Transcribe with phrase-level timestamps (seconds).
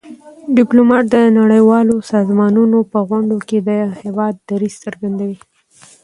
[0.57, 5.37] ډيپلومات د نړیوالو سازمانونو په غونډو کي د هېواد دریځ څرګندوي.